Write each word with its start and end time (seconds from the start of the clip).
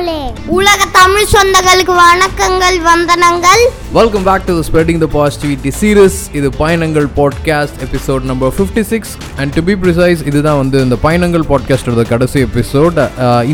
மக்களே 0.00 0.20
உலக 0.56 0.84
தமிழ் 0.92 1.30
சொந்தங்களுக்கு 1.32 1.94
வணக்கங்கள் 1.96 2.76
வந்தனங்கள். 2.86 3.62
Welcome 3.94 4.26
back 4.26 4.44
to 4.48 4.54
spreading 4.66 4.98
the 5.02 5.06
positivity 5.14 5.70
series 5.78 6.18
இது 6.38 6.48
பயணங்கள் 6.58 7.06
podcast 7.16 7.78
episode 7.86 8.28
number 8.30 8.52
fifty 8.56 8.82
six 8.90 9.12
and 9.40 9.52
to 9.56 9.62
be 9.68 9.74
precise 9.84 10.20
இதுதான் 10.30 10.58
வந்து 10.60 10.76
இந்த 10.86 10.96
பயணங்கள் 11.04 11.44
பாட்காஸ்டோட 11.48 12.02
கடைசி 12.12 12.38
எபிசோட் 12.48 12.98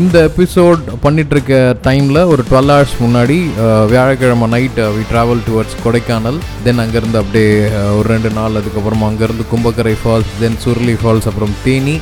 இந்த 0.01 0.17
எபிசோட் 0.29 0.83
பண்ணிகிட்ருக்க 1.05 1.53
டைமில் 1.87 2.21
ஒரு 2.33 2.45
டுவெல் 2.51 2.71
ஹவர்ஸ் 2.73 2.95
முன்னாடி 3.05 3.39
வியாழக்கிழமை 3.93 4.49
night 4.53 4.79
we 4.97 5.03
travel 5.13 5.43
towards 5.47 5.79
Kodaikanal. 5.85 6.39
Then 6.67 6.83
அங்கேருந்து 6.85 7.19
அப்படியே 7.23 7.49
ஒரு 7.97 8.07
ரெண்டு 8.13 8.33
நாள் 8.37 8.59
அதுக்கப்புறமா 8.61 9.09
அங்கேருந்து 9.11 9.49
Kumbakkarai 9.55 9.95
falls 10.03 10.37
then 10.43 10.61
Suruli 10.67 10.97
falls 11.01 11.29
அப்புறம் 11.31 11.57
தேனி. 11.65 11.97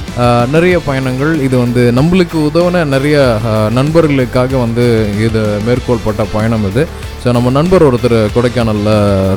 நிறைய 0.57 0.75
பயணங்கள். 0.91 1.33
இது 1.47 1.55
வந்து 1.65 1.83
நம்மளுக்கு 2.01 2.39
உதவின 2.49 2.85
நிறைய 2.97 3.17
நண்பர்களுக்காக 3.79 4.57
வந்து 4.65 4.87
இது 5.27 5.43
மேற்கோள்பட்ட 5.69 6.31
பயணம் 6.37 6.67
இது. 6.73 6.85
ஸோ 7.25 7.31
நம்ம 7.35 7.51
நண்பர் 7.55 7.83
ஒருத்தர் 7.85 8.13
கொடைக்கானலில் 8.33 8.89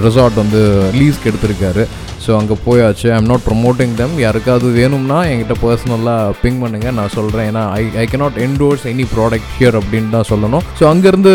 ரிசார்ட் 0.06 0.34
வந்து 0.40 0.60
லீஸ்க்கு 0.96 1.28
எடுத்திருக்காரு 1.30 1.82
ஸோ 2.24 2.30
அங்கே 2.38 2.56
போயாச்சு. 2.64 3.06
ஐம் 3.16 3.28
நாட் 3.30 3.44
ப்ரொமோட்டிங் 3.46 3.92
தம் 4.00 4.16
யாருக்காவது 4.22 4.70
வேணும்னா 4.78 5.18
என்கிட்ட 5.28 5.54
பர்சனலாக 5.62 6.34
பிங் 6.40 6.58
பண்ணுங்கள் 6.62 6.94
நான் 6.98 7.14
சொல்கிறேன் 7.14 7.46
ஏன்னா 7.50 7.62
I 7.78 7.84
I 8.02 8.04
cannot 8.14 8.36
endorse 8.46 8.84
any 8.90 9.06
product 9.14 9.48
here 9.58 9.78
அப்படின்னு 9.80 10.10
தான் 10.16 10.28
சொல்லணும். 10.32 10.66
ஸோ 10.80 10.84
அங்கேருந்து 10.90 11.32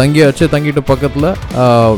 தங்கியாச்சு. 0.00 0.48
தங்கிட்டு 0.54 0.84
பக்கத்தில் 0.90 1.28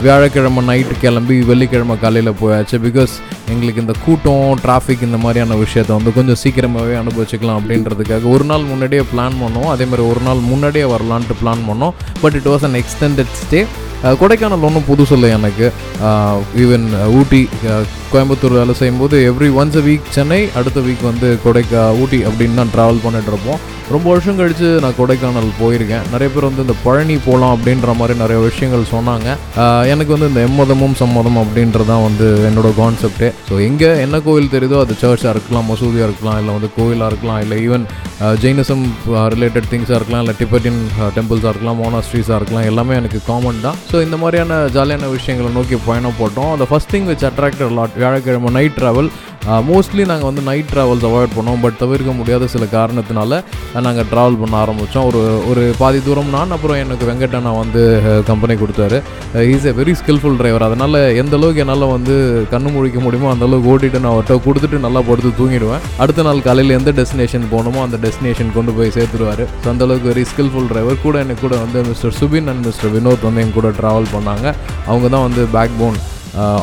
வியாழக்கிழமை 0.04 0.64
நைட்டு 0.70 0.96
கிளம்பி 1.04 1.38
வெள்ளிக்கிழமை 1.52 1.96
காலையில் 2.04 2.32
போயாச்சு. 2.42 2.78
பிகாஸ் 2.88 3.14
எங்களுக்கு 3.54 3.84
இந்த 3.86 3.96
கூட்டம் 4.04 4.44
டிராஃபிக் 4.66 5.06
இந்த 5.08 5.20
மாதிரியான 5.24 5.58
விஷயத்த 5.64 5.98
வந்து 5.98 6.16
கொஞ்சம் 6.18 6.40
சீக்கிரமாகவே 6.44 6.96
அனுபவிச்சுக்கலாம் 7.02 7.60
அப்படின்றதுக்காக 7.62 8.30
ஒரு 8.34 8.46
நாள் 8.52 8.70
முன்னாடியே 8.74 9.04
பிளான் 9.14 9.40
பண்ணோம். 9.44 9.70
அதே 9.76 9.86
மாதிரி 9.92 10.06
ஒரு 10.12 10.22
நாள் 10.28 10.46
முன்னாடியே 10.52 10.86
வரலான்ட்டு 10.94 11.40
பிளான் 11.42 11.66
பண்ணோம். 11.70 11.96
But 12.24 12.38
it 12.40 12.52
was 12.54 12.68
an 12.70 12.78
extended 12.84 13.34
stay 13.42 13.62
Kodaikanal 14.22 14.66
ஒன்றும் 14.70 14.88
புதுசு 14.90 15.14
இல்லை 15.18 15.30
எனக்கு. 15.38 15.68
ஈவன் 16.64 16.86
ஊட்டி 17.20 17.42
கோயம்புத்தூர் 18.12 18.58
வேலை 18.58 18.74
செய்யும்போது 18.80 19.16
every 19.30 19.48
once 19.60 19.78
a 19.80 19.84
week 19.86 20.12
Chennai 20.16 20.42
அடுத்த 20.58 20.80
வீக் 20.88 21.08
வந்து 21.10 21.30
கொடைக்கா 21.46 21.82
ஊட்டி 22.02 22.20
அப்படின்னு 22.28 22.60
தான் 22.62 22.74
ட்ராவல் 22.76 23.02
பண்ணிகிட்ருப்போம் 23.06 23.34
இருப்போம். 23.36 23.74
ரொம்ப 23.94 24.06
வருஷம் 24.12 24.38
கழித்து 24.38 24.68
நான் 24.82 24.96
கொடைக்கானல் 24.98 25.50
போயிருக்கேன். 25.58 26.06
நிறைய 26.12 26.28
பேர் 26.34 26.46
வந்து 26.48 26.64
இந்த 26.66 26.74
பழனி 26.84 27.16
போகலாம் 27.26 27.52
அப்படின்ற 27.56 27.90
மாதிரி 27.98 28.14
நிறைய 28.22 28.38
விஷயங்கள் 28.46 28.84
சொன்னாங்க. 28.94 29.28
எனக்கு 29.92 30.14
வந்து 30.14 30.30
இந்த 30.30 30.40
எம்மதமும் 30.48 30.96
சம்மதம் 31.02 31.38
அப்படின்றது 31.42 31.88
தான் 31.92 32.04
வந்து 32.06 32.26
என்னோட 32.48 32.70
கான்செப்டே 32.80 33.28
ஸோ 33.48 33.54
எங்கே 33.68 33.90
என்ன 34.04 34.20
கோவில் 34.26 34.52
தெரியுதோ 34.54 34.78
அது 34.84 34.94
சர்ச்சாக 35.02 35.34
இருக்கலாம் 35.34 35.68
மசூதியாக 35.70 36.08
இருக்கலாம் 36.08 36.38
இல்லை 36.40 36.54
வந்து 36.56 36.70
கோயிலாக 36.78 37.10
இருக்கலாம் 37.12 37.40
இல்லை 37.44 37.58
ஈவன் 37.66 37.84
ஜெயினிசம் 38.44 38.84
ரிலேட்டட் 39.34 39.70
திங்ஸாக 39.72 39.98
இருக்கலாம் 40.00 40.22
இல்லை 40.24 40.34
டிபெட்டின் 40.40 40.80
டெம்பிள்ஸாக 41.18 41.52
இருக்கலாம் 41.52 41.80
மோனாஸ்ட்ரீஸாக 41.84 42.40
இருக்கலாம் 42.40 42.68
எல்லாமே 42.72 42.96
எனக்கு 43.02 43.20
காமன் 43.30 43.64
தான். 43.66 43.78
ஸோ 43.92 43.95
இந்த 44.04 44.16
மாதிரியான 44.16 44.66
ஜாலியான 44.66 45.10
விஷயங்களை 45.10 45.52
நோக்கி 45.52 45.76
பயணம் 45.86 46.18
போட்டோம். 46.20 46.50
அந்த 46.52 46.66
first 46.70 46.92
thing 46.92 47.08
which 47.10 47.24
attracted 47.28 47.72
lot 47.72 47.96
வியாழக்கிழமை 47.96 48.50
நைட் 48.50 48.78
ட்ராவல் 48.80 49.10
மோஸ்ட்லி 49.68 50.04
நாங்கள் 50.10 50.28
வந்து 50.28 50.42
நைட் 50.48 50.70
ட்ராவல்ஸ் 50.72 51.04
அவாய்ட் 51.08 51.34
பண்ணோம் 51.36 51.60
பட் 51.64 51.76
தவிர்க்க 51.82 52.12
முடியாத 52.20 52.46
சில 52.54 52.64
காரணத்தினால 52.76 53.40
நாங்கள் 53.86 54.08
ட்ராவல் 54.12 54.38
பண்ண 54.40 54.54
ஆரம்பித்தோம் 54.62 55.06
ஒரு 55.10 55.20
ஒரு 55.50 55.62
பாதி 55.80 55.98
தூரம் 56.06 56.32
நான் 56.36 56.54
அப்புறம் 56.56 56.80
எனக்கு 56.84 57.04
வெங்கட்டண்ணா 57.10 57.52
வந்து 57.60 57.82
கம்பெனி 58.30 58.54
கொடுத்தாரு. 58.62 58.98
Is 59.54 59.68
a 59.70 59.74
very 59.80 59.94
skillful 60.00 60.38
driver 60.40 60.66
அதனால் 60.68 60.98
எந்த 61.22 61.34
அளவுக்கு 61.38 61.62
என்னால் 61.64 61.86
வந்து 61.96 62.16
கண்ணு 62.54 62.72
முழிக்க 62.76 63.00
முடியுமோ 63.06 63.30
அந்த 63.34 63.46
அளவுக்கு 63.48 63.70
ஓட்டிட்டு 63.74 64.02
நான் 64.04 64.14
அவர்கிட்ட 64.14 64.38
கொடுத்துட்டு 64.48 64.84
நல்லா 64.86 65.02
படுத்து 65.10 65.32
தூங்கிடுவேன். 65.40 65.84
அடுத்த 66.04 66.26
நாள் 66.28 66.44
காலையில் 66.48 66.76
எந்த 66.78 66.92
டெஸ்டினேஷன் 66.98 67.46
போகணுமோ 67.54 67.82
அந்த 67.86 68.00
டெஸ்டினேஷன் 68.06 68.52
கொண்டு 68.58 68.74
போய் 68.78 68.94
சேர்த்துருவார் 68.98 69.44
ஸோ 69.62 69.68
அந்தளவுக்கு 69.74 70.10
வெரி 70.12 70.26
ஸ்கில்ஃபுல் 70.32 70.68
டிரைவர் 70.72 71.04
கூட 71.06 71.16
எனக்கு 71.26 71.44
கூட 71.46 71.56
வந்து 71.64 71.86
Mister 71.90 72.16
Subin 72.20 72.50
and 72.52 72.64
Mister 72.70 72.94
Vinod 72.96 73.26
வந்து 73.28 73.44
என் 73.46 73.56
கூட 73.60 73.70
ட்ராவல் 73.80 74.12
பண்ணாங்க. 74.16 74.46
அவங்க 74.90 75.06
தான் 75.16 75.26
வந்து 75.28 75.44
backbone 75.82 75.98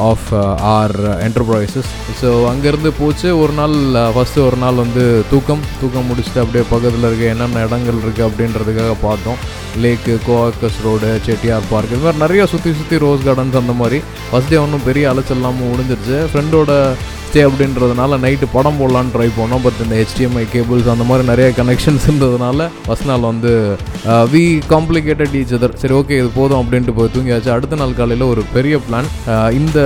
of 0.09 0.27
R 0.75 0.95
enterprises 1.27 1.91
so 2.21 2.29
அங்கேருந்து 2.51 2.91
போச்சு. 2.99 3.29
ஒரு 3.43 3.53
நாள் 3.59 3.75
uh, 4.01 4.09
ஃபஸ்ட்டு 4.15 4.43
ஒரு 4.47 4.57
நாள் 4.63 4.81
வந்து 4.81 5.03
தூக்கம். 5.31 5.63
தூக்கம் 5.81 6.07
முடிச்சுட்டு 6.09 6.41
அப்படியே 6.43 6.63
பக்கத்தில் 6.73 7.07
இருக்க 7.09 7.25
என்னென்ன 7.33 7.63
இடங்கள் 7.67 8.01
இருக்குது 8.03 8.27
அப்படின்றதுக்காக 8.27 8.93
பார்த்தோம். 9.07 9.39
Lake 9.83 10.15
Coakers 10.27 10.79
road 10.85 11.09
Chettiar 11.27 11.69
park 11.71 11.93
இது 11.95 12.03
மாதிரி 12.03 12.23
நிறைய 12.25 12.45
சுற்றி 12.53 12.73
சுற்றி 12.79 12.97
ரோஸ் 13.05 13.25
கார்டன்ஸ் 13.27 13.59
அந்த 13.61 13.75
மாதிரி. 13.81 13.99
ஃபஸ்ட் 14.29 14.51
டே 14.53 14.61
ஒன்றும் 14.65 14.87
பெரிய 14.89 15.09
அலைச்சல் 15.11 15.39
இல்லாமல் 15.41 15.71
முடிஞ்சிருச்சு. 15.73 16.19
ஃப்ரெண்டோட 16.31 16.71
ஸ்டே 17.33 17.43
அப்படின்றதுனால 17.49 18.17
நைட்டு 18.23 18.47
படம் 18.55 18.75
போடலான்னு 18.79 19.13
ட்ரை 19.13 19.27
பண்ணோம். 19.37 19.61
பட் 19.63 19.79
இந்த 19.83 19.95
ஹெச்டிஎம்ஐ 19.99 20.43
கேபிள்ஸ் 20.51 20.89
அந்த 20.93 21.05
மாதிரி 21.09 21.23
நிறைய 21.29 21.47
கனெக்ஷன்ஸ் 21.59 22.05
இருந்ததுனால 22.07 22.67
ஃபஸ்ட் 22.85 23.07
நாள் 23.11 23.25
வந்து 23.29 23.51
வி 24.33 24.43
காம்ப்ளிகேட்டட் 24.73 25.33
ஈச் 25.39 25.55
அதர் 25.57 25.73
சரி 25.83 25.95
ஓகே 25.99 26.19
இது 26.21 26.29
போதும் 26.37 26.59
அப்படின்ட்டு 26.61 26.95
போய் 26.97 27.11
தூங்கியாச்சு. 27.15 27.49
அடுத்த 27.55 27.79
நாள் 27.81 27.97
காலையில் 28.01 28.29
ஒரு 28.33 28.43
பெரிய 28.55 28.77
பிளான் 28.87 29.09
uh, 29.33 29.49
இந்த 29.59 29.79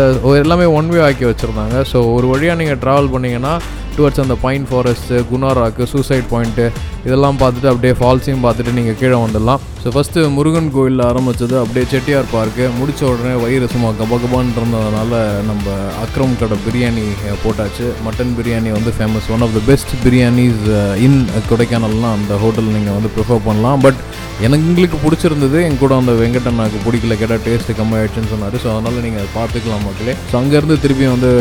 எல்லாமே 0.43 0.67
ஒன் 0.79 0.91
வே 0.93 1.01
ஆக்கி 1.07 1.25
வச்சுருந்தாங்க. 1.29 1.85
ஸோ 1.91 1.99
ஒரு 2.17 2.27
வழியாக 2.33 2.59
நீங்கள் 2.61 2.81
ட்ராவல் 2.83 3.11
பண்ணிங்கன்னா 3.15 3.53
டுவர்ட்ஸ் 3.97 4.23
அந்த 4.25 4.35
pine 4.45 4.65
forest 4.69 5.23
Guna rock 5.31 5.85
suicide 5.93 6.27
point 6.33 6.65
இதெல்லாம் 7.07 7.37
பார்த்துட்டு 7.41 7.69
அப்படியே 7.71 7.93
ஃபால்ஸையும் 7.99 8.43
பார்த்துட்டு 8.45 8.75
நீங்கள் 8.77 8.97
கீழே 9.01 9.17
வந்துடலாம். 9.23 9.61
ஸோ 9.81 9.87
ஃபஸ்ட்டு 9.95 10.23
முருகன் 10.37 10.69
கோயிலில் 10.75 11.03
ஆரம்பித்தது 11.09 11.55
அப்படியே 11.61 11.85
செட்டியார் 11.93 12.31
பார்க்கு 12.35 12.65
முடித்த 12.79 13.05
உடனே 13.11 13.33
வயிறு 13.43 13.67
சும்மா 13.73 13.89
கபகபான் 14.01 14.53
இருந்ததுனால 14.57 15.21
நம்ம 15.49 15.75
அக்ரம் 16.05 16.37
கடை 16.41 16.57
பிரியாணி 16.67 17.05
போட்டாச்சு. 17.43 17.87
மட்டன் 18.07 18.33
பிரியாணி 18.39 18.71
வந்து 18.77 18.93
famous 18.97 19.29
one 19.35 19.45
of 19.47 19.55
the 19.57 19.61
best 19.71 19.93
biryanis 20.05 20.65
in 21.07 21.19
கொடைக்கானல்லாம் 21.51 22.15
அந்த 22.19 22.35
ஹோட்டல் 22.45 22.73
நீங்கள் 22.77 22.97
வந்து 22.97 23.11
ப்ரிஃபர் 23.17 23.45
பண்ணலாம். 23.49 23.81
பட் 23.87 24.01
எங்களுக்கு 24.45 24.97
பிடிச்சிருந்தது. 25.03 25.57
என் 25.67 25.79
கூட 25.81 25.93
அந்த 26.01 26.13
வெங்கடண்ணாக்கு 26.19 26.79
பிடிக்கல. 26.83 27.13
கேட்டால் 27.21 27.43
டேஸ்ட்டு 27.45 27.77
கம்மியாயிடுச்சுன்னு 27.79 28.31
சொன்னார். 28.33 28.57
ஸோ 28.63 28.67
அதனால் 28.73 28.99
நீங்கள் 29.05 29.31
பார்த்துக்கலாம் 29.37 29.85
மக்களே. 29.87 30.13
ஸோ 30.31 30.35
அங்கேருந்து 30.41 30.77
திருப்பி 30.83 31.07
வந்து 31.15 31.31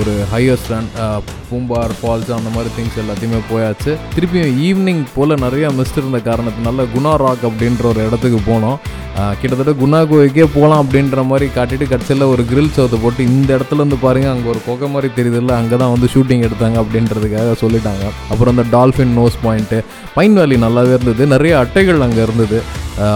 ஒரு 0.00 0.14
higher 0.34 0.60
stand 0.64 0.98
uh, 1.04 1.18
Poombar 1.50 1.92
falls 1.98 2.30
அந்த 2.36 2.50
மாதிரி 2.54 2.70
திங்ஸ் 2.76 3.00
எல்லாத்தையுமே 3.02 3.40
போயாச்சு. 3.50 3.90
திருப்பியும் 4.14 4.54
ஈவினிங் 4.68 5.02
போல் 5.16 5.34
நிறையா 5.46 5.68
மிஸ்ட் 5.78 6.00
இருந்த 6.02 6.18
காரணத்தினால 6.28 6.86
குணா 6.94 7.12
ராக் 7.22 7.44
அப்படின்ற 7.50 7.84
ஒரு 7.92 8.00
இடத்துக்கு 8.08 8.40
போனோம். 8.50 8.78
Uh, 9.20 9.32
கிட்டத்தட்ட 9.40 9.72
குணா 9.82 10.00
கோவிக்கே 10.08 10.46
போகலாம் 10.56 10.82
அப்படின்ற 10.84 11.22
மாதிரி 11.30 11.46
காட்டிட்டு 11.56 11.86
கடைசியில் 11.92 12.24
ஒரு 12.32 12.42
கிரில் 12.50 12.74
சவுத்தை 12.76 12.98
போட்டு 13.04 13.28
இந்த 13.34 13.48
இடத்துல 13.56 13.80
இருந்து 13.82 13.98
பாருங்கள் 14.04 14.34
அங்கே 14.34 14.50
ஒரு 14.54 14.60
கொகை 14.66 14.88
மாதிரி 14.94 15.10
தெரியுதுல்ல 15.18 15.54
அங்கே 15.60 15.76
தான் 15.82 15.94
வந்து 15.94 16.10
ஷூட்டிங் 16.14 16.44
எடுத்தாங்க 16.48 16.78
அப்படின்றதுக்காக 16.82 17.54
சொல்லிட்டாங்க. 17.62 18.04
அப்புறம் 18.32 18.52
அந்த 18.54 18.66
டால்ஃபின் 18.76 19.16
நோஸ் 19.20 19.38
பாயிண்ட்டு 19.46 19.80
பைன் 20.18 20.36
வேலி 20.40 20.58
நல்லாவே 20.66 20.92
இருந்தது. 20.96 21.22
நிறைய 21.34 21.54
அட்டைகள் 21.62 22.04
அங்கே 22.08 22.22
இருந்தது. 22.26 22.58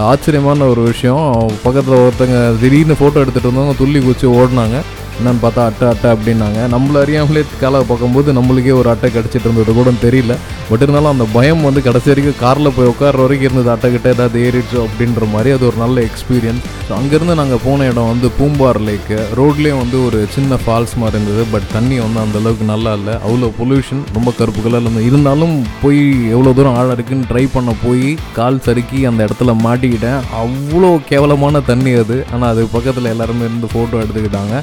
ஆச்சரியமான 0.09 0.65
ஒரு 0.73 0.81
விஷயம். 0.91 1.27
பக்கத்தில் 1.63 2.01
ஒருத்தங்க 2.05 2.39
திடீர்னு 2.63 2.97
ஃபோட்டோ 2.99 3.21
எடுத்துகிட்டு 3.21 3.49
இருந்தவங்க 3.49 3.77
துள்ளி 3.83 4.01
குச்சி 4.07 4.27
ஓடினாங்க. 4.39 4.79
என்னென்னு 5.17 5.41
பார்த்தா 5.43 5.65
அட்டை 5.69 5.85
அட்டை 5.91 6.09
அப்படின்னாங்க. 6.15 6.59
நம்மள 6.73 7.01
அறியாமலே 7.05 7.43
காலை 7.61 7.79
பார்க்கும்போது 7.89 8.29
நம்மளுக்கே 8.37 8.73
ஒரு 8.81 8.89
அட்டை 8.93 9.09
கிடச்சிட்டு 9.15 9.47
இருந்தது 9.47 9.73
கூட 9.79 9.91
தெரியல. 10.05 10.35
பட் 10.69 10.83
இருந்தாலும் 10.85 11.13
அந்த 11.13 11.25
பயம் 11.37 11.65
வந்து 11.67 11.81
கடைசி 11.87 12.09
வரைக்கும் 12.11 12.39
காரில் 12.43 12.75
போய் 12.75 12.91
உட்கார 12.93 13.21
வரைக்கும் 13.23 13.47
இருந்தது. 13.49 13.69
அட்டை 13.75 13.89
கிட்ட 13.95 14.09
ஏதாவது 14.15 14.39
ஏறிடுச்சோ 14.45 14.81
அப்படின்ற 14.87 15.25
மாதிரி 15.33 15.49
அது 15.55 15.65
ஒரு 15.69 15.77
நல்ல 15.83 15.97
எக்ஸ்பீரியன்ஸ் 16.09 16.67
அங்கேருந்து 16.99 17.35
நாங்கள் 17.41 17.61
போன 17.65 17.85
இடம் 17.91 18.09
வந்து 18.11 18.27
பூம்பார் 18.37 18.79
லேக்கு 18.87 19.17
ரோட்லேயும் 19.39 19.81
வந்து 19.83 19.97
ஒரு 20.07 20.19
சின்ன 20.35 20.57
ஃபால்ஸ் 20.63 20.95
மாதிரி 21.01 21.17
இருந்தது. 21.17 21.43
பட் 21.53 21.67
தண்ணி 21.75 21.97
வந்து 22.05 22.19
அந்த 22.25 22.37
அளவுக்கு 22.41 22.65
நல்லா 22.73 22.93
இல்லை. 22.99 23.15
அவ்வளோ 23.25 23.49
பொல்யூஷன் 23.59 24.03
ரொம்ப 24.17 24.29
கருப்பு 24.39 24.61
கலரில் 24.65 24.87
இருந்து 24.87 25.05
இருந்தாலும் 25.09 25.55
போய் 25.83 26.01
எவ்வளோ 26.35 26.53
தூரம் 26.57 26.77
ஆழம் 26.79 26.95
இருக்குன்னு 26.97 27.29
ட்ரை 27.31 27.45
பண்ண 27.55 27.73
போய் 27.85 28.07
கால் 28.39 28.63
சறுக்கி 28.67 29.01
அந்த 29.11 29.21
இடத்துல 29.27 29.55
மாட்டிக்கிட்டேன். 29.65 30.19
அவ்வளோ 30.43 30.91
கேவலமான 31.11 31.61
தண்ணி 31.71 31.93
அது. 32.03 32.17
ஆனால் 32.33 32.51
அது 32.53 32.63
பக்கத்தில் 32.75 33.11
எல்லாருமே 33.13 33.45
இருந்து 33.49 33.69
ஃபோட்டோ 33.73 34.01
எடுத்துக்கிட்டாங்க. 34.03 34.55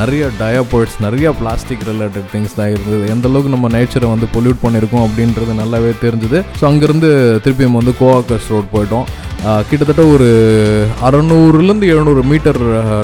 நிறைய 0.00 0.24
டயப்பர்ஸ் 0.40 0.96
நிறைய 1.04 1.26
பிளாஸ்டிக் 1.40 1.84
ரிலேட்டட் 1.90 2.26
திங்ஸ் 2.32 2.56
தான் 2.58 2.72
இருந்தது. 2.74 3.04
எந்த 3.14 3.26
அளவுக்கு 3.28 3.52
நம்ம 3.54 3.68
நேச்சரை 3.76 4.08
வந்து 4.14 4.26
பொல்யூட் 4.34 4.62
பண்ணியிருக்கோம் 4.64 5.04
அப்படின்றது 5.06 5.54
நல்லாவே 5.60 5.92
தெரிஞ்சுது. 6.04 6.40
ஸோ 6.58 6.64
அங்கேருந்து 6.70 7.10
திருப்பியும் 7.44 7.78
வந்து 7.80 7.94
கோவாக்கஸ் 8.00 8.50
ரோட் 8.54 8.72
போயிட்டோம். 8.74 9.06
கிட்டத்தட்ட 9.70 10.02
ஒரு 10.14 10.28
அறநூறுலேருந்து 11.06 11.88
எழுநூறு 11.94 12.22
மீட்டர் 12.30 12.60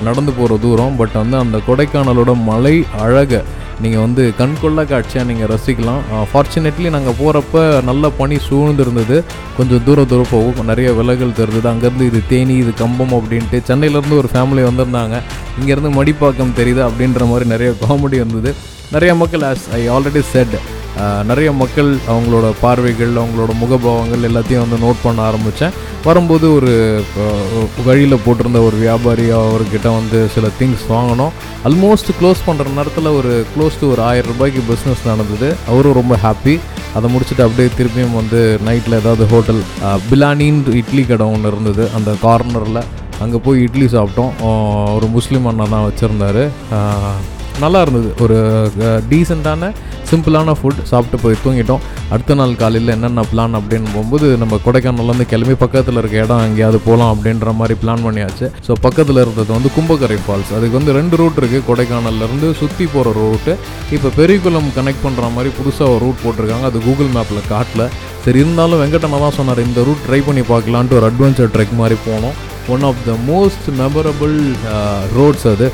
நடந்து 0.09 0.33
போகிற 0.39 0.57
தூரம். 0.67 0.97
பட் 1.01 1.17
வந்து 1.23 1.37
அந்த 1.45 1.57
கொடைக்கானலோட 1.67 2.33
மலை 2.51 2.75
அழகை 3.05 3.41
நீங்கள் 3.83 4.05
வந்து 4.05 4.23
கண்கொள்ள 4.41 4.81
காட்சியாக 4.91 5.29
நீங்கள் 5.31 5.51
ரசிக்கலாம். 5.53 6.03
ஃபார்ச்சுனேட்லி 6.31 6.91
நாங்கள் 6.97 7.17
போகிறப்ப 7.21 7.63
நல்ல 7.89 8.11
பனி 8.21 8.37
சூழ்ந்துருந்தது. 8.49 9.17
கொஞ்சம் 9.57 9.83
தூரம் 9.87 10.11
தூரம் 10.13 10.33
போகும். 10.35 10.69
நிறைய 10.71 10.91
விலகல் 10.99 11.39
தெரிஞ்சது. 11.41 11.69
அங்கேருந்து 11.73 12.09
இது 12.11 12.21
தேனி 12.33 12.57
இது 12.65 12.75
கம்பம் 12.83 13.17
அப்படின்ட்டு 13.19 13.61
சென்னையிலேருந்து 13.71 14.21
ஒரு 14.23 14.31
ஃபேமிலி 14.35 14.65
வந்திருந்தாங்க. 14.69 15.19
இங்கேருந்து 15.61 15.93
மடிப்பாக்கம் 15.99 16.57
தெரியுது 16.61 16.83
அப்படின்ற 16.89 17.27
மாதிரி 17.33 17.49
நிறைய 17.55 17.73
காமெடி 17.83 18.19
இருந்தது. 18.23 18.53
நிறைய 18.95 19.13
மக்கள் 19.21 19.45
ஆஸ் 19.51 19.67
ஐ 19.79 19.83
ஆல்ரெடி 19.97 20.23
செட் 20.35 20.55
நிறைய 21.29 21.51
மக்கள் 21.61 21.91
அவங்களோட 22.13 22.47
பார்வைகள் 22.63 23.13
அவங்களோட 23.21 23.53
முகபாவங்கள் 23.61 24.27
எல்லாத்தையும் 24.29 24.65
வந்து 24.65 24.79
நோட் 24.85 25.01
பண்ண 25.05 25.21
ஆரம்பித்தேன் 25.29 25.77
வரும்போது 26.07 26.47
ஒரு 26.57 26.73
வழியில் 27.87 28.23
போட்டிருந்த 28.25 28.61
ஒரு 28.69 28.77
வியாபாரி 28.83 29.27
அவர்கிட்ட 29.39 29.89
வந்து 29.99 30.19
சில 30.35 30.47
திங்ஸ் 30.59 30.85
வாங்கினோம். 30.95 31.33
ஆல்மோஸ்ட் 31.69 32.13
க்ளோஸ் 32.21 32.45
பண்ணுற 32.49 32.75
நேரத்தில் 32.79 33.11
ஒரு 33.21 33.33
க்ளோஸ் 33.55 33.81
டு 33.81 33.89
ஒரு 33.95 34.03
ஆயிரம் 34.11 34.31
ரூபாய்க்கு 34.33 34.69
பிஸ்னஸ் 34.71 35.09
நடந்தது. 35.11 35.51
அவரும் 35.73 35.99
ரொம்ப 36.01 36.17
ஹாப்பி 36.27 36.57
அதை 36.99 37.09
முடிச்சுட்டு 37.13 37.47
அப்படியே 37.47 37.69
திருப்பியும் 37.79 38.19
வந்து 38.21 38.41
நைட்டில் 38.69 39.01
ஏதாவது 39.03 39.27
ஹோட்டல் 39.35 39.63
பிலானின்னு 40.11 40.79
இட்லி 40.81 41.05
கடை 41.13 41.29
ஒன்று 41.35 41.53
இருந்தது. 41.55 41.85
அந்த 41.99 42.13
கார்னரில் 42.27 42.83
அங்கே 43.25 43.41
போய் 43.47 43.63
இட்லி 43.69 43.87
சாப்பிட்டோம். 43.97 44.35
ஒரு 44.97 45.09
முஸ்லீம் 45.17 45.49
அண்ணா 45.53 45.67
தான் 45.77 45.87
வச்சுருந்தாரு. 45.89 46.45
நல்லா 47.65 47.81
இருந்தது 47.85 48.11
ஒரு 48.25 48.37
டீசெண்டான 49.11 49.71
சிம்பிளான 50.11 50.53
ஃபுட் 50.59 50.81
சாப்பிட்டு 50.91 51.19
போய் 51.23 51.37
தூங்கிட்டோம். 51.43 51.83
அடுத்த 52.15 52.35
நாள் 52.39 52.53
காலையில் 52.63 52.93
என்னென்ன 52.95 53.25
பிளான் 53.31 53.55
அப்படின்னு 53.59 53.89
போகும்போது 53.95 54.27
நம்ம 54.43 54.59
கொடைக்கானல்லேருந்து 54.65 55.27
கிளம்பி 55.33 55.55
பக்கத்தில் 55.63 56.01
இருக்க 56.01 56.25
இடம் 56.25 56.43
எங்கேயாவது 56.49 56.79
போகலாம் 56.87 57.13
அப்படின்ற 57.15 57.55
மாதிரி 57.61 57.75
பிளான் 57.83 58.05
பண்ணியாச்சு. 58.07 58.49
ஸோ 58.67 58.75
பக்கத்தில் 58.87 59.23
இருந்தது 59.25 59.51
வந்து 59.57 59.73
கும்பகரை 59.77 60.19
ஃபால்ஸ் 60.27 60.53
அதுக்கு 60.59 60.79
வந்து 60.79 60.97
ரெண்டு 60.99 61.19
ரூட் 61.23 61.41
இருக்குது 61.43 61.67
கொடைக்கானல்லேருந்து 61.71 62.51
சுற்றி 62.61 62.87
போகிற 62.95 63.15
ரூட்டு 63.21 63.55
இப்போ 63.97 64.11
பெரியகுளம் 64.21 64.71
கனெக்ட் 64.79 65.05
பண்ணுற 65.07 65.33
மாதிரி 65.37 65.53
புதுசாக 65.59 65.93
ஒரு 65.95 66.03
ரூட் 66.07 66.23
போட்டிருக்காங்க. 66.25 66.67
அது 66.73 66.81
கூகுள் 66.89 67.15
மேப்பில் 67.17 67.49
காட்டல. 67.53 67.85
சரி 68.25 68.41
இருந்தாலும் 68.45 68.81
வெங்கடண்ணா 68.85 69.21
தான் 69.27 69.39
சொன்னார் 69.41 69.67
இந்த 69.69 69.83
ரூட் 69.89 70.07
ட்ரை 70.09 70.23
பண்ணி 70.29 70.45
பார்க்கலான்ட்டு 70.55 70.99
ஒரு 71.01 71.09
அட்வென்ச்சர் 71.11 71.55
ட்ரெக் 71.57 71.81
மாதிரி 71.83 71.99
போனோம். 72.09 72.37
One 72.75 72.85
of 72.89 73.01
the 73.07 73.13
most 73.31 73.67
memorable 73.81 74.37
roads 75.17 75.47
அது. 75.53 75.67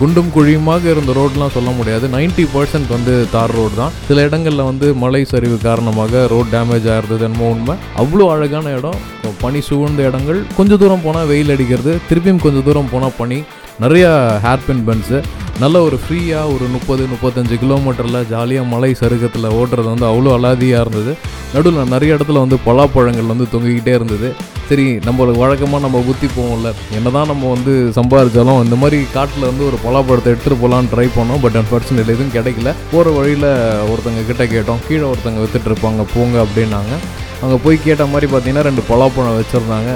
குண்டும் 0.00 0.30
குழியுமாக 0.36 0.84
இருந்த 0.84 1.12
ரோட்லாம் 1.18 1.54
சொல்ல 1.56 1.70
முடியாது. 1.78 2.08
90% 2.14 2.46
பர்சன்ட் 2.54 2.88
வந்து 2.88 3.26
தார் 3.34 3.54
ரோடு 3.58 3.74
தான். 3.76 3.92
சில 4.08 4.22
இடங்களில் 4.28 4.68
வந்து 4.70 4.94
மழை 4.94 5.24
சரிவு 5.24 5.58
காரணமாக 5.68 6.26
ரோட் 6.34 6.52
டேமேஜ் 6.54 6.88
ஆகிறது 6.94 7.24
என்னமோ 7.28 7.50
உண்மை. 7.54 7.76
அவ்வளோ 8.02 8.26
அழகான 8.34 8.72
இடம். 8.78 9.00
பனி 9.40 9.60
சூழ்ந்த 9.60 10.02
இடங்கள். 10.08 10.40
கொஞ்சம் 10.56 10.78
தூரம் 10.78 11.04
போனால் 11.04 11.26
வெயில் 11.26 11.50
அடிக்கிறது. 11.50 11.94
திருப்பியும் 12.10 12.44
கொஞ்சம் 12.46 12.66
தூரம் 12.70 12.90
போனால் 12.92 13.18
பனி. 13.20 13.40
நிறையா 13.80 14.10
ஹேர்பின் 14.46 14.84
பென்ஸு 14.88 15.18
நல்ல 15.60 15.82
ஒரு 15.82 15.98
ஃப்ரீயாக 16.02 16.52
ஒரு 16.54 16.64
முப்பது 16.66 17.06
முப்பத்தஞ்சு 17.06 17.56
கிலோமீட்டரில் 17.58 18.26
ஜாலியாக 18.28 18.66
மலை 18.66 18.90
சருகத்தில் 19.00 19.54
ஓட்டுறது 19.58 19.88
வந்து 19.94 20.06
அவ்வளோ 20.06 20.30
அலாதியாக 20.38 20.84
இருந்தது. 20.84 21.16
நடுவில் 21.54 21.88
நிறைய 21.88 22.14
இடத்துல 22.14 22.42
வந்து 22.44 22.56
பலாப்பழங்கள் 22.66 23.30
வந்து 23.32 23.46
தொங்கிக்கிட்டே 23.52 23.94
இருந்தது. 23.94 24.34
சரி 24.68 24.96
நம்மளுக்கு 24.96 25.42
வழக்கமாக 25.44 25.82
நம்ம 25.82 26.02
புத்தி 26.06 26.28
போவோம்ல. 26.36 26.72
என்னதான் 26.94 27.26
நம்ம 27.26 27.50
வந்து 27.50 27.92
சம்பாதிச்சாலும் 27.98 28.62
இந்த 28.64 28.76
மாதிரி 28.76 29.06
காட்டில் 29.12 29.48
வந்து 29.50 29.66
ஒரு 29.66 29.78
பலாப்பழத்தை 29.84 30.30
எடுத்துகிட்டு 30.32 30.62
போகலான்னு 30.62 30.92
ட்ரை 30.94 31.08
பண்ணோம். 31.18 31.40
பட் 31.40 31.58
அன்ஃபார்ச்சுனேட்லி 31.62 32.14
எதுவும் 32.16 32.36
கிடைக்கல. 32.38 32.74
போகிற 32.92 33.10
வழியில் 33.10 33.50
ஒருத்தங்க 33.92 34.26
கிட்ட 34.26 34.44
கேட்டோம். 34.44 34.80
கீழே 34.88 35.02
ஒருத்தங்க 35.02 35.40
வித்துட்டு 35.44 35.70
இருப்பாங்க. 35.72 36.06
போங்க 36.14 36.46
அப்படின்னாங்க. 36.46 36.94
அங்கே 37.44 37.56
போய் 37.62 37.76
கேட்ட 37.84 38.04
மாதிரி 38.10 38.26
பார்த்தீங்கன்னா 38.32 38.64
ரெண்டு 38.66 38.82
பலாப்பழம் 38.88 39.38
வச்சுருந்தாங்க. 39.38 39.90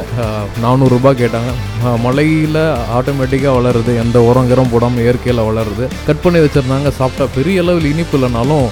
நானூறுரூபா 0.65 1.11
கேட்டாங்க. 1.21 1.51
மலையில் 2.07 2.63
ஆட்டோமேட்டிக்காக 2.97 3.53
வளருது. 3.59 3.93
எந்த 4.05 4.21
உரம் 4.29 4.51
கிரம் 4.51 4.73
போடாமல் 4.73 5.05
இயற்கையில் 5.05 5.47
வளருது. 5.49 5.85
கட் 6.09 6.25
பண்ணி 6.25 6.41
வச்சுருந்தாங்க. 6.45 6.91
சாப்பிட்டா 6.99 7.27
பெரிய 7.39 7.63
அளவில் 7.65 7.91
இனிப்பு 7.93 8.17
இல்லைனாலும் 8.19 8.67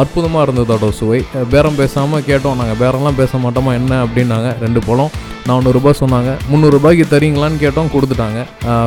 அற்புதமாக 0.00 0.44
இருந்ததோட 0.46 0.90
சுவை. 1.00 1.20
பேரம் 1.54 1.80
பேசாமல் 1.82 2.26
கேட்டோம். 2.30 2.58
நாங்கள் 2.62 2.80
பேரம்லாம் 2.82 3.20
பேச 3.22 3.38
மாட்டோமா 3.46 3.72
என்ன 3.80 4.02
அப்படின்னாங்க 4.06 4.50
ரெண்டு 4.66 4.82
பழம். 4.90 5.14
நானூறுரூபா 5.48 5.90
சொன்னாங்க. 6.00 6.30
முந்நூறுரூபாய்க்கு 6.50 7.04
தரீங்களான்னு 7.12 7.58
கேட்டோம் 7.62 7.90
கொடுத்துட்டாங்க. 7.92 8.38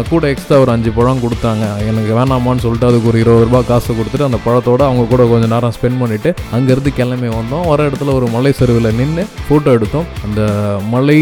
கூட 0.09 0.23
எக்ஸ்ட்ரா 0.31 0.55
ஒரு 0.63 0.71
அஞ்சு 0.73 0.89
பழம் 0.97 1.21
கொடுத்தாங்க. 1.25 1.65
எனக்கு 1.89 2.11
வேணாமான்னு 2.17 2.63
சொல்லிட்டு 2.63 2.87
அதுக்கு 2.89 3.09
ஒரு 3.11 3.19
இருபது 3.23 3.45
ரூபாய் 3.47 3.67
காசு 3.69 3.89
கொடுத்துட்டு 3.99 4.27
அந்த 4.27 4.39
பழத்தோடு 4.45 4.83
அவங்க 4.87 5.03
கூட 5.11 5.25
கொஞ்சம் 5.31 5.53
நேரம் 5.53 5.73
ஸ்பெண்ட் 5.75 5.99
பண்ணிவிட்டு 6.01 6.31
அங்கேருந்து 6.55 6.91
கிளம்பி 6.97 7.29
வந்தோம். 7.35 7.63
வர 7.71 7.85
இடத்துல 7.89 8.13
ஒரு 8.19 8.27
மலை 8.35 8.51
சரிவில் 8.59 8.97
நின்று 8.99 9.25
ஃபோட்டோ 9.45 9.75
எடுத்தோம். 9.77 10.09
அந்த 10.27 10.41
மலை 10.95 11.17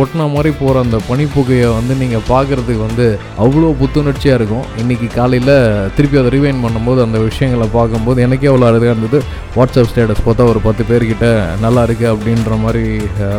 ஒட்டின 0.00 0.26
மாதிரி 0.34 0.52
போகிற 0.62 0.82
அந்த 0.86 1.00
பனிப்புகையை 1.10 1.68
வந்து 1.78 1.96
நீங்கள் 2.02 2.26
பார்க்குறதுக்கு 2.32 2.82
வந்து 2.88 3.06
அவ்வளோ 3.44 3.70
புத்துணர்ச்சியாக 3.82 4.40
இருக்கும். 4.40 4.66
இன்றைக்கி 4.82 5.08
காலையில் 5.18 5.54
திருப்பி 5.98 6.20
அதை 6.22 6.32
ரிவைன் 6.36 6.62
பண்ணும்போது 6.66 7.02
அந்த 7.06 7.20
விஷயங்களை 7.28 7.68
பார்க்கும்போது 7.78 8.26
எனக்கே 8.26 8.50
அவ்வளோ 8.54 8.68
அழகாக 8.88 8.96
இருந்தது. 8.96 9.18
வாட்ஸ்அப் 9.56 9.90
ஸ்டேட்டஸ் 9.92 10.24
பார்த்தா 10.26 10.50
ஒரு 10.52 10.60
பத்து 10.66 10.82
பேர்கிட்ட 10.90 11.26
நல்லா 11.64 11.80
இருக்குது 11.86 12.12
அப்படின்ற 12.14 12.52
மாதிரி 12.64 12.84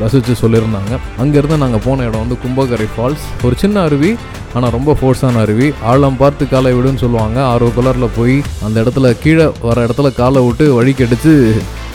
ரசித்து 0.04 0.34
சொல்லியிருந்தாங்க. 0.44 0.94
அங்கேருந்து 1.24 1.64
நாங்கள் 1.64 1.84
போன 1.88 2.06
இடம் 2.10 2.24
வந்து 2.24 2.38
கும்பகரை 2.44 2.88
ஃபால்ஸ். 2.96 3.26
ஒரு 3.48 3.56
சின்ன 3.64 3.82
அருவி 3.88 4.12
ஆனால் 4.58 4.74
ரொம்ப 4.78 4.92
ஃபோர்ஸான 5.00 5.40
அருவி. 5.46 5.68
ஆழம் 5.92 6.20
பார்த்து 6.22 6.44
காலை 6.54 6.72
விடுன்னு 6.78 7.04
சொல்லுவாங்க. 7.06 7.40
ஆர்வ 7.54 7.70
கலரில் 7.78 8.16
போய் 8.20 8.38
அந்த 8.68 8.78
இடத்துல 8.84 9.12
கீழே 9.24 9.46
வர 9.68 9.86
இடத்துல 9.88 10.10
காலை 10.22 10.42
விட்டு 10.48 10.66
வழி 10.80 10.94
கெடுத்து 11.02 11.34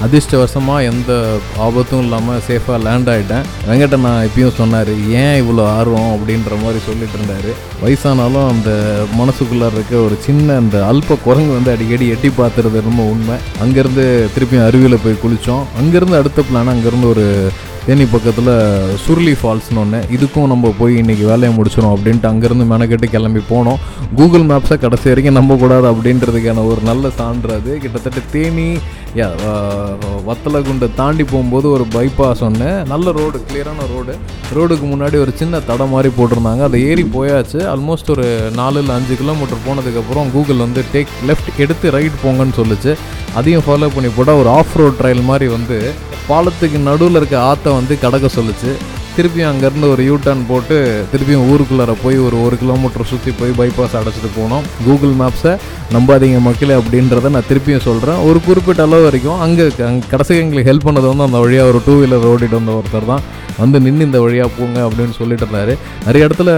அதிர்ஷ்டவசமாக 0.02 0.82
எந்த 0.82 1.12
ஆபத்தும் 1.58 2.02
இல்லாமல் 2.02 2.40
சேஃபாக 2.48 2.82
லேண்ட் 2.82 3.08
ஆகிட்டேன் 3.08 3.44
வெங்கடண்ணா 3.68 4.28
இப்பயும் 4.28 4.54
சொன்னார் 4.54 4.92
ஏன் 5.08 5.36
இவ்வளோ 5.42 5.66
ஆர்வம்? 5.66 6.10
அப்படின்ற 6.14 6.62
மாதிரி 6.62 6.84
சொல்லிட்டு 6.84 7.18
இருந்தார். 7.18 7.50
வயசானாலும் 7.84 8.48
அந்த 8.48 8.70
மனசுக்குள்ளே 9.18 9.68
இருக்க 9.72 9.96
ஒரு 9.96 10.16
சின்ன 10.20 10.56
அந்த 10.56 10.84
அல்ப 10.92 11.16
குரங்கு 11.24 11.52
வந்து 11.52 11.70
அடிக்கடி 11.70 12.08
எட்டி 12.08 12.28
பார்த்துறது 12.28 12.86
ரொம்ப 12.88 13.02
உண்மை. 13.02 13.36
அங்கேருந்து 13.62 14.28
திருப்பியும் 14.36 14.66
அருவியில் 14.66 15.02
போய் 15.04 15.22
குளித்தோம் 15.24 15.64
அங்கேருந்து 15.82 16.18
அடுத்த 16.18 16.42
பிளான் 16.42 16.72
அங்கேருந்து 16.74 17.08
ஒரு 17.08 17.52
தேனி 17.86 18.04
பக்கத்தில் 18.04 18.46
சுருளி 19.06 19.36
ஃபால்ஸ்னு 19.42 19.76
ஒன்று 19.76 20.04
இதுக்கும் 20.12 20.46
நம்ம 20.46 20.74
போய் 20.78 21.00
இன்றைக்கி 21.00 21.24
வேலையை 21.24 21.54
முடிச்சிடும் 21.54 21.96
அப்படின்ட்டு 21.96 22.32
அங்கேருந்து 22.32 22.72
மெனக்கெட்டு 22.72 23.04
கிளம்பி 23.04 23.40
போனோம். 23.50 23.76
கூகுள் 24.14 24.40
மேப்ஸை 24.40 24.78
கடைசி 24.78 25.08
வரைக்கும் 25.08 25.34
நம்பக்கூடாது 25.34 25.90
அப்படின்றதுக்கான 25.90 26.66
ஒரு 26.66 26.76
நல்ல 26.84 27.10
சான்று 27.10 27.54
அது. 27.54 27.78
கிட்டத்தட்ட 27.78 28.18
தேனி 28.32 28.72
வத்தலை 28.72 28.76
வ- 29.16 29.94
வத்தலகுண்டை 30.26 30.90
தாண்டி 30.94 31.24
போகும்போது 31.24 31.70
ஒரு 31.70 31.86
பைபாஸ் 31.94 32.40
ஒன்று 32.40 32.82
நல்ல 32.84 33.12
ரோடு 33.12 33.42
கிளியரான 33.52 33.82
ரோடு 33.94 34.16
ரோடுக்கு 34.54 34.86
முன்னாடி 34.86 35.20
ஒரு 35.20 35.32
சின்ன 35.34 35.60
தடை 35.60 35.86
மாதிரி 35.86 36.14
போட்டிருந்தாங்க. 36.18 36.62
அதை 36.62 36.84
ஏறி 36.84 37.02
போயாச்சு. 37.02 37.66
ஆல்மோஸ்ட் 37.74 38.10
ஒரு 38.10 38.50
நாலு 38.54 38.78
இல்லை 38.78 38.94
அஞ்சு 38.94 39.16
கிலோமீட்டர் 39.16 39.64
போனதுக்கப்புறம் 39.66 40.30
கூகுள் 40.32 40.56
வந்து 40.56 40.84
டேக் 40.92 41.06
லெஃப்ட் 41.28 41.56
எடுத்து 41.56 41.90
ரைட் 41.90 42.18
போங்கன்னு 42.24 42.60
சொல்லிச்சு. 42.60 42.94
அதையும் 43.34 43.62
ஃபாலோ 43.62 43.88
பண்ணி 43.94 44.10
போட்டால் 44.16 44.36
ஒரு 44.36 44.48
ஆஃப் 44.48 44.76
ரோட் 44.76 45.00
ட்ரையல் 45.00 45.24
மாதிரி 45.24 45.50
வந்து 45.50 46.12
பாலத்துக்கு 46.28 46.78
நடுவில் 46.90 47.20
இருக்க 47.20 47.36
ஆற்றை 47.50 47.72
வந்து 47.78 47.94
கடக்க 48.04 48.26
சொல்லிச்சு. 48.36 48.72
திருப்பியும் 49.16 49.48
அங்கேருந்து 49.50 49.88
ஒரு 49.94 50.02
யூ 50.06 50.14
டர்ன் 50.22 50.40
போட்டு 50.48 50.76
திருப்பியும் 51.10 51.44
ஊருக்குள்ளார 51.50 51.92
போய் 52.04 52.16
ஒரு 52.26 52.36
ஒரு 52.44 52.56
கிலோமீட்டர் 52.62 53.08
சுற்றி 53.10 53.32
போய் 53.40 53.52
பைபாஸ் 53.58 53.94
அடைச்சிட்டு 53.98 54.30
போனோம். 54.38 54.64
கூகுள் 54.86 55.14
மேப்ஸை 55.20 55.52
நம்பாதீங்க 55.94 56.38
மக்களே 56.46 56.74
அப்படின்றத 56.80 57.30
நான் 57.34 57.46
திருப்பியும் 57.50 57.84
சொல்கிறேன் 57.86 58.18
ஒரு 58.28 58.38
குறிப்பிட்ட 58.46 58.82
அளவு 58.86 59.06
வரைக்கும் 59.06 59.42
அங்கே 59.44 59.66
அங்கே 59.90 60.10
கடைசி 60.14 60.40
எங்களுக்கு 60.44 60.70
ஹெல்ப் 60.70 60.86
பண்ணது 60.88 61.06
வந்து 61.12 61.26
அந்த 61.28 61.40
வழியாக 61.44 61.70
ஒரு 61.72 61.80
டூ 61.86 61.94
வீலர் 62.00 62.28
ஓடிட்டு 62.32 62.58
வந்த 62.60 62.74
ஒருத்தர் 62.78 63.10
தான். 63.12 63.24
வந்து 63.60 63.78
நின்று 63.84 64.08
இந்த 64.08 64.20
வழியாக 64.24 64.50
போங்க 64.58 64.78
அப்படின்னு 64.88 65.14
சொல்லிட்டு 65.20 65.44
இருந்தாரு. 65.46 65.74
நிறைய 66.06 66.28
இடத்துல 66.28 66.50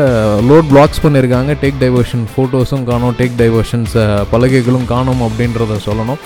லோட் 0.50 0.68
பிளாக்ஸ் 0.72 1.04
பண்ணியிருக்காங்க 1.04 1.58
டேக் 1.62 1.80
டைவர்ஷன் 1.84 2.24
ஃபோட்டோஸும் 2.34 2.88
காணும். 2.90 3.14
டேக் 3.20 3.38
டைவர்ஷன்ஸ் 3.42 3.96
பலகைகளும் 4.34 4.88
காணும் 4.94 5.24
அப்படின்றத 5.28 5.78
சொல்லணும். 5.88 6.20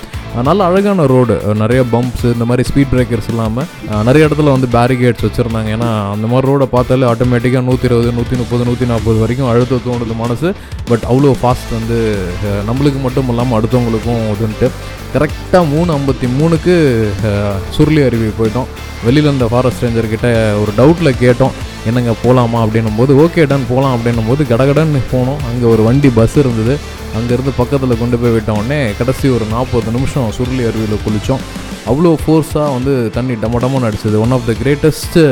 நல்ல 0.47 0.61
அழகான 0.69 1.05
ரோடு. 1.11 1.35
நிறைய 1.61 1.81
பம்ப்ஸ் 1.93 2.23
இந்த 2.33 2.45
மாதிரி 2.49 2.63
ஸ்பீட் 2.67 2.91
பிரேக்கர்ஸ் 2.91 3.27
இல்லாமல் 3.31 3.67
நிறைய 4.07 4.27
இடத்துல 4.27 4.51
வந்து 4.55 4.67
பேரிகேட்ஸ் 4.75 5.25
வச்சுருந்தாங்க. 5.25 5.69
ஏன்னா 5.75 5.89
அந்த 6.13 6.25
மாதிரி 6.31 6.49
ரோடை 6.49 6.67
பார்த்தாலே 6.75 7.07
ஆட்டோமேட்டிக்காக 7.09 7.63
நூற்றி 7.69 7.87
இருபது 7.89 8.11
நூற்றி 8.17 8.37
முப்பது 8.41 8.65
நூற்றி 8.69 8.85
நாற்பது 8.91 9.17
வரைக்கும் 9.23 9.49
அழுத்த 9.51 9.79
தோணுது 9.87 10.15
மனசு. 10.23 10.49
பட் 10.91 11.03
அவ்வளோ 11.11 11.33
ஃபாஸ்ட் 11.41 11.73
வந்து 11.77 11.97
நம்மளுக்கு 12.69 13.01
மட்டும் 13.07 13.31
இல்லாமல் 13.33 13.57
அடுத்தவங்களுக்கும் 13.59 14.23
இதுன்ட்டு 14.35 14.69
கரெக்டாக 15.15 15.63
மூணு 15.73 15.89
ஐம்பத்தி 15.97 16.29
மூணுக்கு 16.39 16.75
சுருளி 17.77 18.01
அருவி 18.07 18.31
போயிட்டோம். 18.39 18.69
வெளியில் 19.07 19.29
இருந்த 19.29 19.47
ஃபாரஸ்ட் 19.53 19.85
ரேஞ்சர்கிட்ட 19.85 20.29
ஒரு 20.61 20.73
டவுட்டில் 20.79 21.19
கேட்டோம். 21.25 21.55
என்னங்க 21.89 22.11
போகலாமா 22.23 22.59
அப்படின்னும் 22.65 22.97
போது 22.97 23.11
ஓகே 23.23 23.43
டன் 23.51 23.69
போகலாம் 23.69 23.93
அப்படின்னும் 23.95 24.27
போது 24.29 24.41
கடகடன்னு 24.51 24.99
போனோம். 25.13 25.39
அங்கே 25.49 25.65
ஒரு 25.73 25.81
வண்டி 25.87 26.09
பஸ் 26.17 26.37
இருந்தது. 26.41 26.73
அங்கேருந்து 27.17 27.51
பக்கத்தில் 27.57 27.99
கொண்டு 28.01 28.17
போய் 28.17 28.33
விட்ட 28.35 28.51
உடனே 28.59 28.79
கடைசி 28.99 29.27
ஒரு 29.37 29.45
நாற்பது 29.53 29.91
நிமிஷம் 29.97 30.29
சுருளி 30.37 30.63
அருவியில் 30.69 31.03
குளித்தோம் 31.05 31.43
அவ்வளோ 31.91 32.11
ஃபோர்ஸாக 32.23 32.69
வந்து 32.77 32.93
தண்ணி 33.17 33.35
டம 33.43 33.59
டமன்னு 33.63 33.89
அடிச்சது. 33.89 34.17
ஒன் 34.25 34.35
ஆஃப் 34.37 34.47
த 34.49 34.53
கிரேட்டஸ்ட்டு 34.61 35.23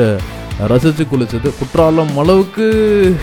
ரசித்து 0.72 1.04
குளிச்சது. 1.10 1.48
குற்றாலம் 1.58 2.12
அளவுக்கு 2.22 2.64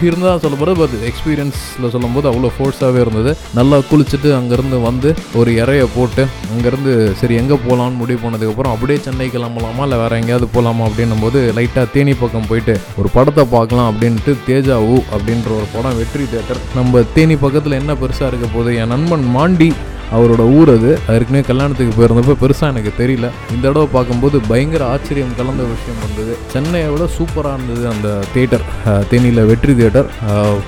இருந்தால் 0.08 0.42
சொல்ல 0.44 0.56
போகிறது 0.60 0.80
பட் 0.82 0.96
எக்ஸ்பீரியன்ஸில் 1.10 1.92
சொல்லும்போது 1.96 2.28
அவ்வளோ 2.32 2.50
ஃபோர்ஸாகவே 2.58 3.00
இருந்தது. 3.06 3.32
நல்லா 3.60 3.78
குளிச்சுட்டு 3.90 4.30
அங்கேருந்து 4.40 4.78
வந்து 4.88 5.10
ஒரு 5.40 5.52
இறைய 5.62 5.84
போட்டு 5.96 6.24
அங்கேருந்து 6.54 6.94
சரி 7.22 7.36
எங்கே 7.42 7.58
போகலான்னு 7.66 8.02
முடிவு 8.02 8.20
பண்ணதுக்கப்புறம் 8.24 8.74
அப்படியே 8.76 9.00
சென்னை 9.08 9.30
கிளம்பலாமா 9.36 9.84
இல்லை 9.88 10.00
வேறு 10.04 10.20
எங்கேயாவது 10.22 10.48
போகலாமா 10.56 10.86
அப்படின்னும் 10.88 11.24
போது 11.26 11.42
லைட்டாக 11.58 11.92
தேனி 11.96 12.16
பக்கம் 12.24 12.50
போயிட்டு 12.52 12.76
ஒரு 12.98 13.10
படத்தை 13.18 13.46
பார்க்கலாம் 13.56 13.90
அப்படின்ட்டு 13.92 14.34
தேஜா 14.48 14.78
ஊ 14.94 14.98
அப்படின்ற 15.16 15.52
ஒரு 15.60 15.68
படம் 15.76 15.98
வெற்றி 16.02 16.26
தேட்டர் 16.34 16.64
நம்ம 16.76 17.04
தேனி 17.14 17.36
பக்கத்தில் 17.36 17.80
என்ன 17.82 17.94
பெருசாக 17.94 18.28
இருக்க 18.28 18.48
போகுது? 18.48 18.76
என் 18.82 18.88
நண்பன் 18.88 19.24
மாண்டி 19.38 19.70
அவரோட 20.16 20.44
ஊர் 20.58 20.70
அது. 20.76 20.92
ஏற்கனவே 21.16 21.44
கல்யாணத்துக்கு 21.50 21.96
போயிருந்தப்போ 21.98 22.36
பெருசாக 22.44 22.72
எனக்கு 22.74 22.92
தெரியல. 23.02 23.28
இந்த 23.54 23.64
தடவை 23.68 23.88
பார்க்கும்போது 23.96 24.38
பயங்கர 24.52 24.84
ஆச்சரியம் 24.94 25.34
கலந்த 25.40 25.64
விஷயம் 25.74 26.00
இருந்தது 26.04 26.34
சென்னையை 26.54 26.90
விட 26.94 27.08
சூப்பராக 27.18 27.58
இருந்தது 27.60 27.84
அந்த 27.94 28.08
தேட்டர் 28.36 28.66
தேனியில் 29.12 29.44
வெற்றி 29.52 29.76
தேட்டர் 29.82 30.08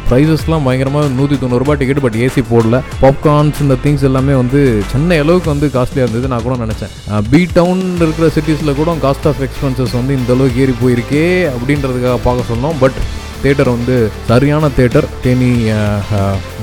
ப்ரைஸஸ்லாம் 0.10 0.66
பயங்கரமாக 0.68 1.14
நூற்றி 1.20 1.38
தொண்ணூறுபா 1.44 1.76
டிக்கெட் 1.82 2.04
பட் 2.06 2.20
ஏசி 2.26 2.44
போடல. 2.52 2.82
பாப்கார்ன்ஸ் 3.04 3.62
இந்த 3.66 3.78
திங்ஸ் 3.86 4.08
எல்லாமே 4.12 4.36
வந்து 4.42 4.62
சென்னை 4.94 5.20
அளவுக்கு 5.24 5.54
வந்து 5.54 5.70
காஸ்ட்லியாக 5.78 6.08
இருந்தது 6.08 6.32
நான் 6.34 6.46
கூட 6.48 6.58
நினச்சேன். 6.66 6.94
பி 7.32 7.42
டவுன் 7.60 7.84
இருக்கிற 8.04 8.28
சிட்டிஸில் 8.38 8.78
கூட 8.82 8.98
காஸ்ட் 9.06 9.30
ஆஃப் 9.32 9.42
எக்ஸ்பென்சஸ் 9.48 9.96
வந்து 10.00 10.14
இந்த 10.20 10.32
அளவுக்கு 10.38 10.62
ஏறி 10.66 10.76
போயிருக்கே 10.84 11.26
அப்படின்றதுக்காக 11.56 12.18
பார்க்க 12.28 12.52
சொன்னோம். 12.52 12.78
பட் 12.84 13.00
தேட்டர் 13.44 13.66
வந்து 13.66 14.12
சரியான 14.28 14.68
தேட்டர் 14.68 15.06
தேனி 15.24 15.72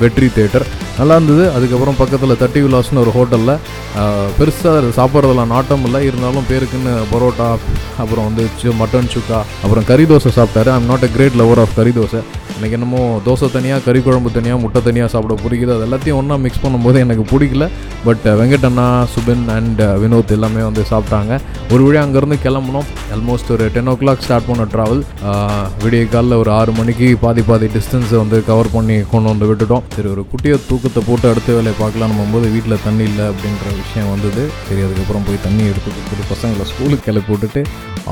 வெற்றி 0.01 0.27
தேட்டர். 0.27 0.67
நல்லா 0.99 1.17
இருந்தது. 1.17 1.53
அதுக்கப்புறம் 1.53 1.97
பக்கத்தில் 1.97 2.37
தட்டி 2.37 2.63
விலாஸ்னு 2.63 2.95
ஒரு 2.95 3.13
ஹோட்டலில் 3.17 3.59
பெருசாக 4.41 4.85
சாப்பிட்றதெல்லாம் 4.97 5.47
நாட்டம் 5.47 5.85
இல்லை. 5.85 6.05
இருந்தாலும் 6.07 6.45
பேருக்குன்னு 6.51 6.99
பரோட்டா 7.13 7.57
அப்புறம் 7.99 8.25
வந்து 8.25 8.47
சு- 8.63 8.67
மட்டன் 8.67 9.09
சுக்கா 9.09 9.43
அப்புறம் 9.63 9.85
கறி 9.87 10.03
தோசை 10.03 10.29
சாப்பிட்டாரு. 10.37 10.69
I'm 10.69 10.85
not 10.85 11.03
a 11.03 11.07
great 11.07 11.33
lover 11.39 11.61
of 11.61 11.77
kari 11.77 11.91
dosa. 11.91 12.23
எனக்கு 12.57 12.77
என்னமோ 12.79 13.01
தோசை 13.27 13.47
தனியாக 13.57 13.85
கறி 13.87 14.01
குழம்பு 14.07 14.31
தனியாக 14.37 14.61
முட்டை 14.65 14.81
தனியாக 14.89 15.09
சாப்பிட 15.15 15.35
பிடிக்குது. 15.45 15.73
அது 15.77 15.85
எல்லாத்தையும் 15.89 16.19
ஒன்றா 16.21 16.37
மிக்ஸ் 16.45 16.63
பண்ணும்போது 16.65 16.99
எனக்கு 17.05 17.25
பிடிக்கல. 17.33 17.65
பட் 18.07 18.27
வெங்கடண்ணா 18.41 18.87
சுபின் 19.15 19.45
அண்ட் 19.57 19.83
வினோத் 20.03 20.35
எல்லாமே 20.37 20.63
வந்து 20.69 20.83
சாப்பிட்டாங்க. 20.93 21.41
ஒரு 21.75 21.83
வழி 21.87 21.99
அங்கேருந்து 22.05 22.39
கிளம்புனோம். 22.47 22.89
ஆல்மோஸ்ட் 23.15 23.51
ஒரு 23.57 23.65
டென் 23.75 23.91
ஓ 23.93 23.95
கிளாக் 24.03 24.25
ஸ்டார்ட் 24.27 24.49
பண்ண 24.51 24.67
ட்ராவல் 24.75 25.03
விடிய 25.85 26.05
காலில் 26.15 26.39
ஒரு 26.43 26.51
ஆறு 26.59 26.75
மணிக்கு 26.79 27.09
பாதி 27.25 27.45
பாதி 27.51 27.69
டிஸ்டன்ஸை 27.77 28.17
வந்து 28.23 28.39
கவர் 28.51 28.73
பண்ணி 28.77 28.97
கொண்டு 29.13 29.29
வந்து 29.33 29.49
விட்டுட்டோம். 29.51 29.85
சரி 29.97 30.11
ஒரு 30.15 30.25
குட்டியை 30.33 30.59
தூக்கத்தை 30.71 31.03
போட்டு 31.09 31.27
அடுத்த 31.33 31.51
வேலையை 31.59 31.77
பார்க்கலாம் 31.83 32.33
போது 32.35 32.47
வீட்டில் 32.55 32.83
தண்ணி 32.87 33.05
இல்லை 33.11 33.27
அப்படின்ற 33.33 33.67
விஷயம் 33.83 34.11
வந்தது. 34.15 34.45
சரி 34.69 34.81
அதுக்கப்புறம் 34.87 35.27
போய் 35.29 35.45
தண்ணி 35.47 35.65
எடுத்து 35.73 35.91
கொடுத்துட்டு 35.97 36.31
பசங்களை 36.33 36.67
ஸ்கூலுக்கு 36.73 37.07
கிளப்பி 37.09 37.33
விட்டுட்டு 37.35 37.63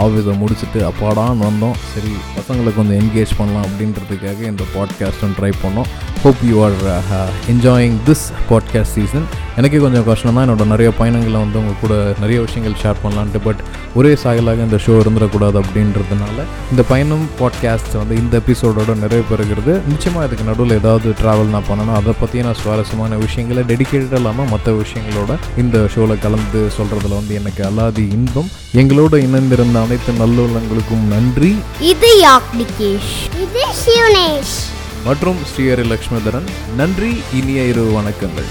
ஆஃபீஸை 0.05 0.35
முடிச்சுட்டு 0.43 0.81
அப்பாடான்னு 0.91 1.45
வந்தோம். 1.51 1.77
சரி 1.95 2.13
பசங்களை 2.37 2.71
கொஞ்சம் 2.79 2.99
என்கேஜ் 3.03 3.39
பண்ணலாம் 3.41 3.67
அப்படின்றதுக்காக 3.69 4.34
இந்த 4.43 4.65
பாட்காஸ்ட்டும் 4.75 5.35
ட்ரை 5.41 5.53
பண்ணோம். 5.63 5.89
Hope 6.23 6.43
you 6.51 6.65
are 6.65 6.77
enjoying 7.53 7.97
this 8.07 8.27
podcast 8.51 8.95
season 8.97 9.27
எனக்கே 9.57 9.77
கொஞ்சம் 9.77 10.05
கஷ்டம் 10.05 10.35
தான் 10.35 10.51
என்னோட 10.51 10.67
நிறைய 10.67 10.93
பயணங்களை 10.93 11.41
வந்து 11.41 11.59
உங்க 11.59 11.73
கூட 11.81 12.15
நிறைய 12.21 12.41
விஷயங்கள் 12.41 12.81
ஷேர் 12.83 12.97
பண்ணலான்ட்டு 13.05 13.41
பட் 13.45 13.61
ஒரே 13.95 14.13
சாயலாக 14.25 14.65
இந்த 14.67 14.77
ஷோ 14.87 14.95
இருந்துடக்கூடாது 15.03 15.59
அப்படின்றதுனால 15.63 16.45
இந்த 16.71 16.83
பயணம் 16.89 17.29
பாட்காஸ்ட் 17.41 17.95
வந்து 17.95 18.17
இந்த 18.17 18.41
எபிசோடோட 18.47 18.97
நிறைவு 18.97 19.25
பெறுகிறது 19.31 19.81
நிச்சயமாக 19.89 20.27
இதுக்கு 20.27 20.45
நடுவில் 20.45 20.77
ஏதாவது 20.79 21.15
ட்ராவல் 21.23 21.55
நான் 21.55 21.69
பண்ணணும். 21.71 21.95
அதை 21.95 22.13
பற்றின 22.23 22.55
சுவாரஸ்யமான 22.63 23.17
விஷயங்களை 23.17 23.63
டெடிக்கேட்டட் 23.63 24.13
இல்லாமல் 24.13 24.51
மற்ற 24.51 24.73
விஷயங்களோட 24.73 25.37
இந்த 25.57 25.89
ஷோவில் 25.95 26.19
கலந்து 26.19 26.73
சொல்கிறதுல 26.79 27.15
வந்து 27.21 27.35
எனக்கு 27.35 27.63
அலாதி 27.65 28.05
இன்பம். 28.17 28.51
எங்களோட 28.75 29.15
இணைந்திருந்த 29.27 29.79
அனைத்து 29.85 30.13
நல்லுள்ளங்களுக்கும் 30.13 31.07
நன்றி. 31.09 31.57
இது 31.81 32.11
யாக்னிகேஷ். 32.25 33.15
இது 33.45 33.61
மற்றும் 35.07 35.39
ஸ்ரீஹரி 35.51 35.85
லக்ஷ்மிதரன் 35.93 36.47
நன்றி 36.77 37.11
இனிய 37.39 37.63
இரு 37.63 37.83
வணக்கங்கள். 37.97 38.49